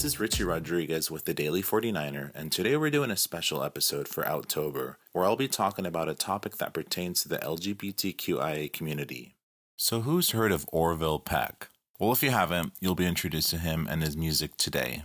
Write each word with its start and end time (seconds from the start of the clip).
This 0.00 0.14
is 0.14 0.18
Richie 0.18 0.44
Rodriguez 0.44 1.10
with 1.10 1.26
the 1.26 1.34
Daily 1.34 1.62
49er, 1.62 2.30
and 2.34 2.50
today 2.50 2.74
we're 2.74 2.88
doing 2.88 3.10
a 3.10 3.18
special 3.18 3.62
episode 3.62 4.08
for 4.08 4.26
October 4.26 4.96
where 5.12 5.26
I'll 5.26 5.36
be 5.36 5.46
talking 5.46 5.84
about 5.84 6.08
a 6.08 6.14
topic 6.14 6.56
that 6.56 6.72
pertains 6.72 7.20
to 7.20 7.28
the 7.28 7.36
LGBTQIA 7.36 8.72
community. 8.72 9.34
So, 9.76 10.00
who's 10.00 10.30
heard 10.30 10.52
of 10.52 10.64
Orville 10.72 11.18
Peck? 11.18 11.68
Well, 11.98 12.12
if 12.12 12.22
you 12.22 12.30
haven't, 12.30 12.72
you'll 12.80 12.94
be 12.94 13.04
introduced 13.04 13.50
to 13.50 13.58
him 13.58 13.86
and 13.90 14.02
his 14.02 14.16
music 14.16 14.56
today. 14.56 15.02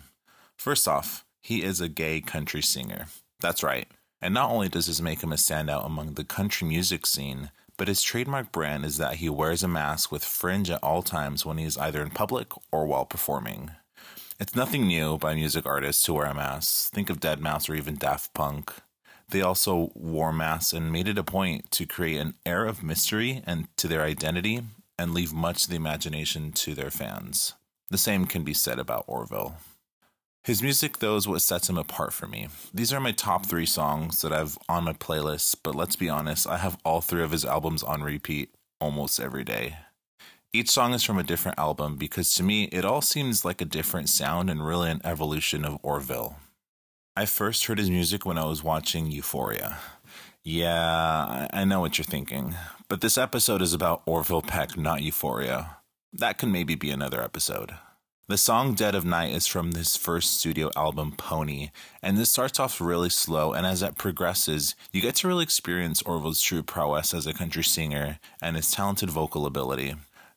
First 0.56 0.88
off, 0.88 1.26
he 1.42 1.62
is 1.62 1.82
a 1.82 1.90
gay 1.90 2.22
country 2.22 2.62
singer. 2.62 3.08
That's 3.42 3.64
right. 3.64 3.90
And 4.22 4.34
not 4.34 4.50
only 4.50 4.70
does 4.70 4.88
this 4.88 5.02
make 5.02 5.22
him 5.22 5.34
a 5.34 5.36
standout 5.36 5.86
among 5.86 6.14
the 6.14 6.24
country 6.24 6.70
music 6.70 7.06
scene, 7.06 7.52
but 7.76 7.90
his 7.90 8.02
trademark 8.02 8.54
brand 8.54 8.86
is 8.86 8.96
that 8.96 9.16
he 9.16 9.28
wears 9.28 9.62
a 9.62 9.68
mask 9.68 10.10
with 10.10 10.24
fringe 10.24 10.70
at 10.70 10.82
all 10.82 11.02
times 11.02 11.46
when 11.46 11.58
he 11.58 11.66
is 11.66 11.78
either 11.78 12.02
in 12.02 12.12
public 12.12 12.48
or 12.72 12.86
while 12.86 13.04
performing. 13.04 13.72
It's 14.38 14.54
nothing 14.54 14.88
new 14.88 15.18
by 15.18 15.34
music 15.34 15.66
artists 15.66 16.04
to 16.04 16.14
wear 16.14 16.26
a 16.26 16.34
mask. 16.34 16.92
Think 16.92 17.10
of 17.10 17.22
Deadmau5 17.22 17.70
or 17.70 17.76
even 17.76 17.96
Daft 17.96 18.34
Punk. 18.34 18.70
They 19.30 19.42
also 19.42 19.92
wore 19.96 20.34
masks 20.34 20.74
and 20.74 20.92
made 20.92 21.08
it 21.08 21.18
a 21.18 21.24
point 21.24 21.72
to 21.72 21.86
create 21.86 22.20
an 22.20 22.34
air 22.46 22.66
of 22.66 22.84
mystery 22.84 23.42
and 23.48 23.70
to 23.78 23.88
their 23.88 24.02
identity 24.02 24.62
and 25.00 25.14
leave 25.14 25.32
much 25.32 25.64
of 25.64 25.70
the 25.70 25.78
imagination 25.78 26.52
to 26.52 26.76
their 26.76 26.92
fans. 26.92 27.54
The 27.90 27.98
same 27.98 28.26
can 28.26 28.44
be 28.44 28.54
said 28.54 28.78
about 28.78 29.06
Orville. 29.08 29.56
His 30.44 30.62
music, 30.62 31.00
though, 31.00 31.16
is 31.16 31.30
what 31.30 31.42
sets 31.42 31.70
him 31.70 31.78
apart 31.78 32.12
for 32.12 32.28
me. 32.28 32.50
These 32.74 32.92
are 32.92 33.00
my 33.00 33.14
top 33.14 33.46
three 33.46 33.66
songs 33.66 34.22
that 34.22 34.34
I've 34.34 34.58
on 34.68 34.84
my 34.84 34.94
playlist, 34.94 35.56
but 35.64 35.76
let's 35.76 35.96
be 35.96 36.10
honest, 36.10 36.46
I 36.46 36.58
have 36.58 36.78
all 36.84 37.00
three 37.00 37.24
of 37.24 37.32
his 37.32 37.46
albums 37.46 37.84
on 37.84 38.04
repeat 38.04 38.54
almost 38.82 39.18
every 39.18 39.46
day. 39.46 39.78
Each 40.56 40.70
song 40.70 40.94
is 40.94 41.04
from 41.04 41.18
a 41.18 41.24
different 41.24 41.60
album 41.60 41.98
because 41.98 42.34
to 42.36 42.42
me, 42.42 42.70
it 42.72 42.86
all 42.86 43.02
seems 43.02 43.44
like 43.44 43.60
a 43.60 43.66
different 43.66 44.08
sound 44.08 44.50
and 44.50 44.66
really 44.66 44.90
an 44.90 45.02
evolution 45.04 45.66
of 45.66 45.78
Orville. 45.84 46.38
I 47.14 47.26
first 47.26 47.66
heard 47.66 47.78
his 47.78 47.90
music 47.90 48.26
when 48.26 48.38
I 48.38 48.46
was 48.46 48.64
watching 48.64 49.12
Euphoria. 49.12 49.80
Yeah, 50.46 51.50
I 51.52 51.66
know 51.66 51.82
what 51.82 51.98
you're 51.98 52.06
thinking, 52.06 52.56
but 52.88 53.02
this 53.02 53.18
episode 53.18 53.62
is 53.62 53.74
about 53.74 54.04
Orville 54.06 54.42
Peck, 54.42 54.78
not 54.78 55.02
Euphoria. 55.02 55.76
That 56.14 56.38
can 56.38 56.54
maybe 56.54 56.76
be 56.76 56.90
another 56.90 57.22
episode. 57.22 57.74
The 58.30 58.38
song 58.38 58.76
Dead 58.76 58.96
of 58.96 59.04
Night 59.04 59.34
is 59.34 59.48
from 59.48 59.74
his 59.74 59.98
first 59.98 60.40
studio 60.40 60.72
album, 60.78 61.16
Pony, 61.18 61.72
and 62.02 62.18
this 62.18 62.30
starts 62.30 62.62
off 62.62 62.80
really 62.80 63.10
slow, 63.10 63.52
and 63.52 63.66
as 63.66 63.84
it 63.84 63.98
progresses, 63.98 64.74
you 64.94 65.02
get 65.02 65.16
to 65.16 65.28
really 65.28 65.44
experience 65.44 66.02
Orville's 66.04 66.42
true 66.42 66.64
prowess 66.64 67.14
as 67.14 67.28
a 67.28 67.34
country 67.34 67.66
singer 67.66 68.20
and 68.42 68.56
his 68.56 68.72
talented 68.72 69.10
vocal 69.10 69.46
ability. 69.46 69.96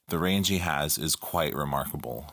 The 0.08 0.18
range 0.18 0.48
he 0.48 0.56
has 0.58 0.96
is 0.96 1.14
quite 1.14 1.54
remarkable. 1.54 2.24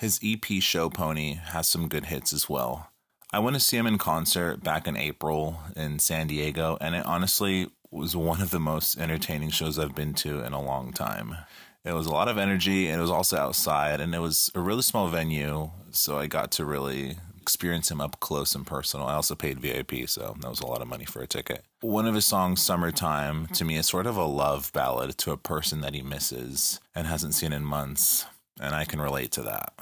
His 0.00 0.18
EP 0.24 0.44
Show 0.60 0.90
Pony 0.90 1.34
has 1.34 1.68
some 1.68 1.86
good 1.86 2.06
hits 2.06 2.32
as 2.32 2.48
well. 2.48 2.90
I 3.32 3.38
went 3.38 3.54
to 3.54 3.60
see 3.60 3.76
him 3.76 3.86
in 3.86 3.98
concert 3.98 4.64
back 4.64 4.88
in 4.88 4.96
April 4.96 5.60
in 5.76 6.00
San 6.00 6.26
Diego, 6.26 6.76
and 6.80 6.96
it 6.96 7.06
honestly 7.06 7.68
was 7.92 8.16
one 8.16 8.42
of 8.42 8.50
the 8.50 8.58
most 8.58 8.98
entertaining 8.98 9.50
shows 9.50 9.78
I've 9.78 9.94
been 9.94 10.14
to 10.14 10.40
in 10.44 10.52
a 10.52 10.60
long 10.60 10.92
time. 10.92 11.36
It 11.84 11.92
was 11.92 12.06
a 12.06 12.10
lot 12.10 12.28
of 12.28 12.38
energy, 12.38 12.88
and 12.88 12.98
it 12.98 13.02
was 13.02 13.10
also 13.10 13.36
outside, 13.36 14.00
and 14.00 14.14
it 14.14 14.18
was 14.18 14.50
a 14.54 14.60
really 14.60 14.80
small 14.80 15.08
venue, 15.08 15.70
so 15.90 16.16
I 16.18 16.26
got 16.26 16.50
to 16.52 16.64
really 16.64 17.18
experience 17.42 17.90
him 17.90 18.00
up 18.00 18.20
close 18.20 18.54
and 18.54 18.66
personal. 18.66 19.06
I 19.06 19.12
also 19.12 19.34
paid 19.34 19.60
VIP, 19.60 20.08
so 20.08 20.34
that 20.40 20.48
was 20.48 20.60
a 20.60 20.66
lot 20.66 20.80
of 20.80 20.88
money 20.88 21.04
for 21.04 21.20
a 21.20 21.26
ticket. 21.26 21.62
One 21.82 22.06
of 22.06 22.14
his 22.14 22.24
songs, 22.24 22.62
Summertime, 22.62 23.48
to 23.48 23.66
me 23.66 23.76
is 23.76 23.86
sort 23.86 24.06
of 24.06 24.16
a 24.16 24.24
love 24.24 24.72
ballad 24.72 25.18
to 25.18 25.32
a 25.32 25.36
person 25.36 25.82
that 25.82 25.92
he 25.92 26.00
misses 26.00 26.80
and 26.94 27.06
hasn't 27.06 27.34
seen 27.34 27.52
in 27.52 27.66
months, 27.66 28.24
and 28.58 28.74
I 28.74 28.86
can 28.86 28.98
relate 28.98 29.30
to 29.32 29.42
that. 29.42 29.74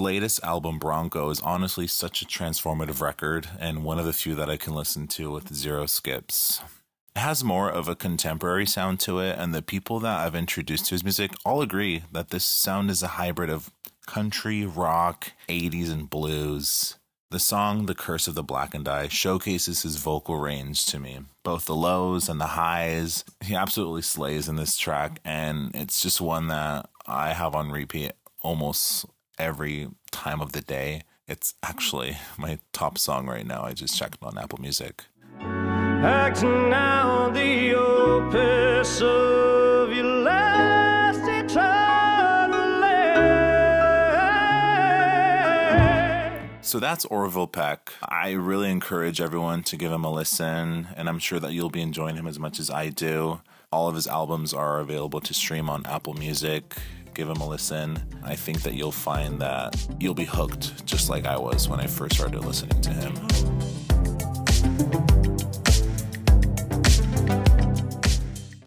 Latest 0.00 0.42
album, 0.42 0.78
Bronco, 0.78 1.28
is 1.28 1.40
honestly 1.40 1.86
such 1.86 2.22
a 2.22 2.26
transformative 2.26 3.02
record 3.02 3.50
and 3.58 3.84
one 3.84 3.98
of 3.98 4.06
the 4.06 4.14
few 4.14 4.34
that 4.34 4.48
I 4.48 4.56
can 4.56 4.74
listen 4.74 5.06
to 5.08 5.30
with 5.30 5.54
zero 5.54 5.84
skips. 5.84 6.62
It 7.14 7.20
has 7.20 7.44
more 7.44 7.70
of 7.70 7.86
a 7.86 7.94
contemporary 7.94 8.64
sound 8.64 8.98
to 9.00 9.18
it, 9.18 9.38
and 9.38 9.54
the 9.54 9.60
people 9.60 10.00
that 10.00 10.20
I've 10.20 10.34
introduced 10.34 10.86
to 10.86 10.94
his 10.94 11.04
music 11.04 11.32
all 11.44 11.60
agree 11.60 12.04
that 12.12 12.30
this 12.30 12.44
sound 12.44 12.90
is 12.90 13.02
a 13.02 13.08
hybrid 13.08 13.50
of 13.50 13.70
country, 14.06 14.64
rock, 14.64 15.32
80s, 15.48 15.92
and 15.92 16.08
blues. 16.08 16.96
The 17.30 17.38
song 17.38 17.84
The 17.84 17.94
Curse 17.94 18.26
of 18.26 18.34
the 18.34 18.42
Blackened 18.42 18.88
Eye 18.88 19.08
showcases 19.08 19.82
his 19.82 19.96
vocal 19.96 20.38
range 20.38 20.86
to 20.86 20.98
me, 20.98 21.20
both 21.44 21.66
the 21.66 21.76
lows 21.76 22.28
and 22.28 22.40
the 22.40 22.46
highs. 22.46 23.22
He 23.44 23.54
absolutely 23.54 24.02
slays 24.02 24.48
in 24.48 24.56
this 24.56 24.78
track, 24.78 25.20
and 25.26 25.70
it's 25.74 26.00
just 26.00 26.22
one 26.22 26.46
that 26.46 26.88
I 27.06 27.34
have 27.34 27.54
on 27.54 27.70
repeat 27.70 28.12
almost 28.42 29.04
every 29.40 29.88
time 30.10 30.40
of 30.40 30.52
the 30.52 30.60
day. 30.60 31.02
It's 31.26 31.54
actually 31.62 32.16
my 32.38 32.58
top 32.72 32.98
song 32.98 33.26
right 33.26 33.46
now. 33.46 33.62
I 33.62 33.72
just 33.72 33.98
checked 33.98 34.18
on 34.22 34.38
Apple 34.38 34.60
Music. 34.60 35.04
Acting 35.40 36.72
out 36.72 37.34
the 37.34 37.74
opus 37.74 39.00
of 39.02 39.92
your 39.92 40.04
last 40.04 40.50
So 46.70 46.78
that's 46.78 47.04
Orville 47.06 47.48
Peck. 47.48 47.92
I 48.00 48.30
really 48.30 48.70
encourage 48.70 49.20
everyone 49.20 49.64
to 49.64 49.76
give 49.76 49.90
him 49.90 50.04
a 50.04 50.12
listen, 50.12 50.86
and 50.94 51.08
I'm 51.08 51.18
sure 51.18 51.40
that 51.40 51.52
you'll 51.52 51.68
be 51.68 51.82
enjoying 51.82 52.14
him 52.14 52.28
as 52.28 52.38
much 52.38 52.60
as 52.60 52.70
I 52.70 52.90
do. 52.90 53.40
All 53.72 53.88
of 53.88 53.96
his 53.96 54.06
albums 54.06 54.54
are 54.54 54.78
available 54.78 55.20
to 55.20 55.34
stream 55.34 55.68
on 55.68 55.84
Apple 55.84 56.14
Music 56.14 56.76
give 57.20 57.28
him 57.28 57.42
a 57.42 57.46
listen. 57.46 58.02
I 58.22 58.34
think 58.34 58.62
that 58.62 58.72
you'll 58.72 58.90
find 58.90 59.42
that 59.42 59.76
you'll 60.00 60.14
be 60.14 60.24
hooked 60.24 60.86
just 60.86 61.10
like 61.10 61.26
I 61.26 61.36
was 61.36 61.68
when 61.68 61.78
I 61.78 61.86
first 61.86 62.14
started 62.14 62.42
listening 62.46 62.80
to 62.80 62.90
him. 62.94 63.14